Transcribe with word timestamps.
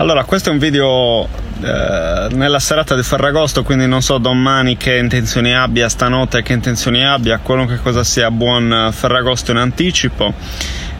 Allora, 0.00 0.22
questo 0.22 0.50
è 0.50 0.52
un 0.52 0.58
video 0.58 1.26
eh, 1.60 2.28
nella 2.30 2.60
serata 2.60 2.94
di 2.94 3.02
Ferragosto, 3.02 3.64
quindi 3.64 3.88
non 3.88 4.00
so 4.00 4.18
domani 4.18 4.76
che 4.76 4.96
intenzioni 4.96 5.52
abbia, 5.52 5.88
stanotte 5.88 6.40
che 6.42 6.52
intenzioni 6.52 7.04
abbia, 7.04 7.40
qualunque 7.42 7.80
cosa 7.82 8.04
sia, 8.04 8.30
buon 8.30 8.90
Ferragosto 8.92 9.50
in 9.50 9.56
anticipo. 9.56 10.32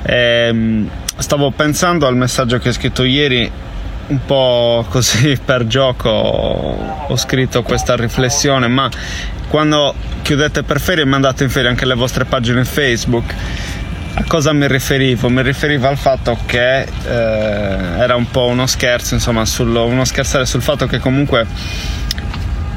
Eh, 0.03 0.84
stavo 1.16 1.53
pensando 1.53 2.08
al 2.08 2.16
messaggio 2.16 2.58
che 2.58 2.69
hai 2.69 2.74
scritto 2.74 3.04
ieri, 3.04 3.48
un 4.08 4.19
po' 4.26 4.84
così 4.88 5.38
per 5.44 5.68
gioco 5.68 6.08
ho 6.10 7.16
scritto 7.16 7.62
questa 7.62 7.94
riflessione, 7.94 8.66
ma 8.66 8.90
quando 9.46 9.94
chiudete 10.22 10.64
per 10.64 10.80
ferie 10.80 11.04
mandate 11.04 11.44
in 11.44 11.50
ferie 11.50 11.70
anche 11.70 11.86
le 11.86 11.94
vostre 11.94 12.24
pagine 12.24 12.64
Facebook 12.64 13.32
a 14.19 14.25
cosa 14.27 14.53
mi 14.53 14.66
riferivo? 14.66 15.29
Mi 15.29 15.43
riferivo 15.43 15.87
al 15.87 15.96
fatto 15.96 16.37
che 16.45 16.80
eh, 16.80 16.89
era 17.07 18.17
un 18.17 18.29
po' 18.30 18.46
uno 18.46 18.67
scherzo, 18.67 19.14
insomma, 19.14 19.45
sul, 19.45 19.73
uno 19.73 20.05
scherzare 20.05 20.45
sul 20.45 20.61
fatto 20.61 20.86
che 20.86 20.99
comunque 20.99 21.46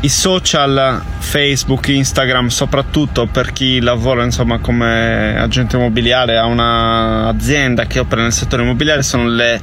i 0.01 0.09
social, 0.09 1.01
Facebook, 1.17 1.87
Instagram, 1.87 2.47
soprattutto 2.47 3.25
per 3.25 3.53
chi 3.53 3.79
lavora 3.79 4.23
insomma, 4.23 4.59
come 4.59 5.35
agente 5.35 5.77
immobiliare 5.77 6.37
a 6.37 6.45
un'azienda 6.45 7.85
che 7.85 7.97
opera 7.97 8.21
nel 8.21 8.33
settore 8.33 8.61
immobiliare, 8.61 9.01
sono 9.01 9.27
le 9.27 9.59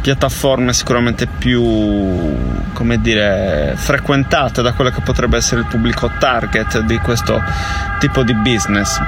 piattaforme 0.00 0.72
sicuramente 0.72 1.26
più 1.26 1.62
dire, 2.98 3.74
frequentate 3.76 4.62
da 4.62 4.72
quello 4.72 4.90
che 4.90 5.00
potrebbe 5.00 5.36
essere 5.36 5.60
il 5.60 5.66
pubblico 5.68 6.10
target 6.18 6.80
di 6.80 6.98
questo 6.98 7.40
tipo 8.00 8.24
di 8.24 8.34
business. 8.34 9.00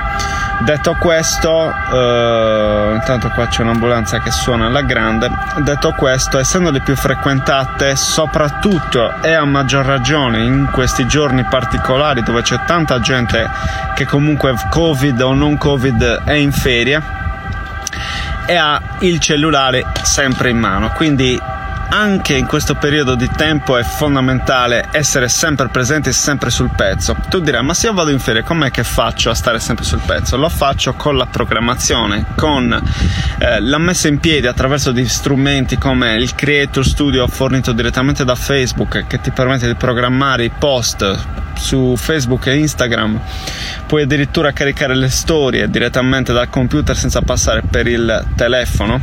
Detto 0.65 0.95
questo, 0.95 1.73
eh, 1.93 2.93
intanto 2.95 3.31
qua 3.31 3.49
c'è 3.49 3.63
un'ambulanza 3.63 4.21
che 4.21 4.31
suona 4.31 4.67
alla 4.67 4.83
grande. 4.83 5.29
Detto 5.59 5.93
questo, 5.93 6.39
essendo 6.39 6.71
le 6.71 6.81
più 6.81 6.95
frequentate, 6.95 7.97
soprattutto 7.97 9.21
e 9.23 9.33
a 9.33 9.45
maggior 9.45 9.85
ragione 9.85 10.45
in 10.45 10.69
questi 10.71 11.09
giorni 11.09 11.45
particolari 11.45 12.23
dove 12.23 12.43
c'è 12.43 12.61
tanta 12.65 13.01
gente 13.01 13.51
che 13.97 14.05
comunque 14.07 14.55
Covid 14.71 15.21
o 15.21 15.35
non 15.35 15.59
Covid 15.59 16.23
è 16.25 16.35
in 16.35 16.53
ferie 16.53 17.03
e 18.47 18.55
ha 18.55 18.81
il 19.01 19.19
cellulare 19.19 19.85
sempre 20.03 20.51
in 20.51 20.59
mano. 20.59 20.91
Quindi 20.91 21.41
anche 21.93 22.39
in 22.39 22.47
questo 22.47 22.75
periodo 22.75 23.15
di 23.15 23.29
tempo 23.29 23.77
è 23.77 23.83
fondamentale 23.83 24.89
essere 24.93 25.29
sempre 25.29 25.69
presenti 25.69 26.09
e 26.09 26.13
sempre 26.13 26.49
sul 26.49 26.71
pezzo. 26.75 27.15
Tu 27.29 27.41
dirai, 27.41 27.63
ma 27.63 27.75
se 27.75 27.89
io 27.89 27.93
vado 27.93 28.09
in 28.09 28.19
ferie, 28.19 28.43
com'è 28.43 28.71
che 28.71 28.83
faccio 28.83 29.29
a 29.29 29.35
stare 29.35 29.61
sempre 29.61 29.85
sul 29.85 30.01
pezzo? 30.05 30.39
Lo 30.39 30.49
faccio 30.49 30.95
con 30.95 31.19
la 31.19 31.27
programmazione, 31.27 32.25
con 32.35 32.73
eh, 33.39 33.61
la 33.61 33.77
messa 33.77 34.09
in 34.09 34.21
piedi 34.21 34.47
attraverso 34.47 34.91
degli 34.91 35.07
strumenti 35.07 35.77
come 35.77 36.17
il 36.17 36.35
Creator 36.35 36.85
Studio 36.85 37.29
fornito 37.29 37.73
direttamente 37.73 38.25
da 38.25 38.37
Facebook 38.37 39.07
che 39.07 39.21
ti 39.21 39.31
permette 39.31 39.67
di 39.67 39.75
programmare 39.75 40.45
i 40.45 40.51
post 40.51 41.19
su 41.57 41.95
Facebook 41.97 42.47
e 42.47 42.57
Instagram. 42.57 43.21
Puoi 43.87 44.03
addirittura 44.03 44.53
caricare 44.53 44.97
le 44.97 45.11
storie 45.11 45.69
direttamente 45.69 46.33
dal 46.33 46.49
computer 46.49 46.97
senza 46.97 47.21
passare 47.21 47.61
per 47.61 47.87
il 47.87 48.25
telefono 48.35 49.01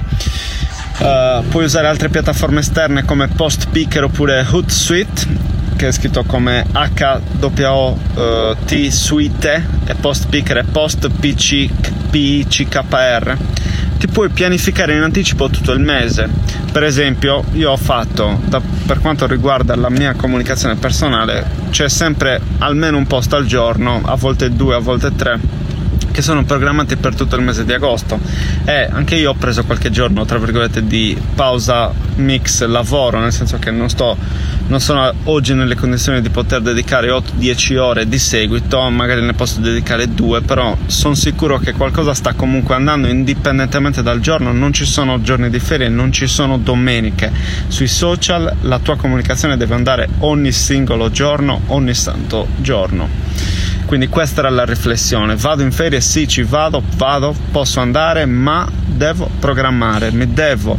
Uh, 1.00 1.48
puoi 1.48 1.64
usare 1.64 1.88
altre 1.88 2.10
piattaforme 2.10 2.60
esterne 2.60 3.06
come 3.06 3.30
PostPicker 3.30 4.04
oppure 4.04 4.46
Hootsuite, 4.46 5.28
che 5.78 5.88
è 5.88 5.92
scritto 5.94 6.26
come 6.26 6.66
H-O-T 6.70 8.88
Suite 8.90 9.66
e 9.86 9.96
PostPicker 9.96 10.58
è 10.58 10.64
Post 10.64 11.10
PCKR. 12.12 13.38
Ti 13.98 14.08
puoi 14.08 14.28
pianificare 14.28 14.94
in 14.94 15.04
anticipo 15.04 15.50
tutto 15.50 15.72
il 15.72 15.80
mese. 15.80 16.28
Per 16.70 16.84
esempio, 16.84 17.46
io 17.54 17.72
ho 17.72 17.78
fatto, 17.78 18.38
da, 18.44 18.62
per 18.86 19.00
quanto 19.00 19.26
riguarda 19.26 19.78
la 19.78 19.90
mia 19.90 20.16
comunicazione 20.16 20.76
personale, 20.76 21.46
c'è 21.70 21.88
sempre 21.88 22.42
almeno 22.58 22.98
un 22.98 23.08
post 23.08 23.32
al 23.32 23.46
giorno, 23.46 24.02
a 24.04 24.16
volte 24.16 24.54
due, 24.54 24.76
a 24.76 24.80
volte 24.80 25.16
tre 25.16 25.40
che 26.12 26.22
sono 26.22 26.44
programmati 26.44 26.96
per 26.96 27.16
tutto 27.16 27.36
il 27.36 27.44
mese 27.44 27.66
di 27.66 27.74
agosto. 27.74 28.20
E 28.66 28.88
anche 28.92 29.16
io 29.16 29.32
ho 29.32 29.36
preso 29.36 29.64
qualche 29.64 29.90
giorno 29.90 30.26
tra 30.26 30.38
virgolette 30.38 30.86
di 30.86 31.18
pausa 31.36 31.92
mix 32.16 32.66
lavoro 32.66 33.20
nel 33.20 33.32
senso 33.32 33.58
che 33.60 33.72
non 33.72 33.90
sto 33.90 34.18
non 34.68 34.80
sono 34.80 35.12
oggi 35.24 35.54
nelle 35.54 35.76
condizioni 35.76 36.22
di 36.22 36.30
poter 36.30 36.62
dedicare 36.62 37.10
8-10 37.10 37.78
ore 37.78 38.08
di 38.08 38.20
seguito 38.20 38.88
magari 38.90 39.22
ne 39.22 39.34
posso 39.34 39.60
dedicare 39.62 40.14
due 40.14 40.42
però 40.42 40.78
sono 40.86 41.16
sicuro 41.16 41.58
che 41.58 41.72
qualcosa 41.72 42.14
sta 42.14 42.34
comunque 42.34 42.76
andando 42.76 43.08
indipendentemente 43.08 44.04
dal 44.04 44.20
giorno. 44.20 44.52
Non 44.52 44.72
ci 44.74 44.86
sono 44.86 45.22
giorni 45.22 45.50
di 45.50 45.60
ferie 45.60 45.90
non 45.90 46.12
ci 46.12 46.28
sono 46.28 46.58
domeniche. 46.58 47.32
Sui 47.68 47.88
social 47.88 48.54
la 48.62 48.80
tua 48.80 48.96
comunicazione 48.96 49.58
deve 49.58 49.74
andare 49.74 50.08
ogni 50.20 50.52
singolo 50.52 51.10
giorno 51.10 51.62
ogni 51.68 51.94
santo 51.94 52.48
giorno 52.58 53.29
quindi 53.86 54.08
questa 54.08 54.42
era 54.42 54.50
la 54.50 54.66
riflessione. 54.66 55.36
Vado 55.36 55.64
in 55.64 55.72
ferie? 55.72 56.00
Sì, 56.00 56.28
ci 56.28 56.44
vado, 56.44 56.84
vado, 56.96 57.34
posso 57.52 57.80
andare, 57.80 58.26
ma 58.26 58.70
devo 58.86 59.30
programmare, 59.40 60.12
mi 60.12 60.32
devo 60.32 60.78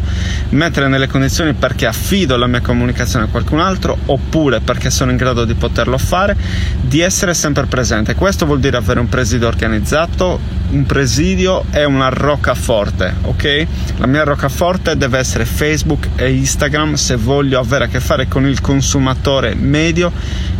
mettere 0.50 0.88
nelle 0.88 1.06
condizioni 1.06 1.54
perché 1.54 1.86
affido 1.86 2.36
la 2.36 2.46
mia 2.46 2.60
comunicazione 2.60 3.24
a 3.24 3.28
qualcun 3.28 3.60
altro 3.60 3.96
oppure 4.06 4.60
perché 4.60 4.90
sono 4.90 5.10
in 5.10 5.16
grado 5.16 5.44
di 5.44 5.54
poterlo 5.54 5.98
fare, 5.98 6.36
di 6.80 7.00
essere 7.00 7.34
sempre 7.34 7.66
presente. 7.66 8.14
Questo 8.14 8.46
vuol 8.46 8.60
dire 8.60 8.76
avere 8.76 9.00
un 9.00 9.08
presidio 9.08 9.48
organizzato, 9.48 10.38
un 10.70 10.86
presidio 10.86 11.64
è 11.70 11.84
una 11.84 12.08
roccaforte, 12.08 13.14
ok? 13.22 13.66
La 13.98 14.06
mia 14.06 14.22
roccaforte 14.22 14.96
deve 14.96 15.18
essere 15.18 15.44
Facebook 15.44 16.08
e 16.16 16.32
Instagram 16.32 16.94
se 16.94 17.16
voglio 17.16 17.58
avere 17.58 17.84
a 17.84 17.88
che 17.88 18.00
fare 18.00 18.28
con 18.28 18.46
il 18.46 18.60
consumatore 18.60 19.54
medio 19.54 20.12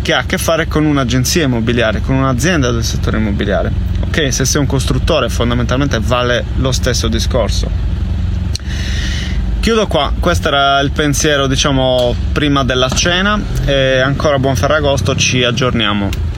che 0.03 0.13
ha 0.13 0.19
a 0.19 0.25
che 0.25 0.39
fare 0.39 0.67
con 0.67 0.85
un'agenzia 0.85 1.45
immobiliare, 1.45 2.01
con 2.01 2.17
un'azienda 2.17 2.71
del 2.71 2.85
settore 2.85 3.19
immobiliare. 3.19 3.71
Ok, 4.03 4.33
se 4.33 4.45
sei 4.45 4.61
un 4.61 4.67
costruttore 4.67 5.29
fondamentalmente 5.29 5.99
vale 6.01 6.45
lo 6.57 6.73
stesso 6.73 7.07
discorso. 7.07 7.71
Chiudo 9.61 9.87
qua, 9.87 10.13
questo 10.19 10.49
era 10.49 10.81
il 10.81 10.91
pensiero 10.91 11.47
diciamo 11.47 12.15
prima 12.33 12.65
della 12.65 12.89
cena 12.89 13.39
e 13.67 14.01
ancora 14.01 14.39
buon 14.39 14.57
Ferragosto, 14.57 15.15
ci 15.15 15.45
aggiorniamo. 15.45 16.30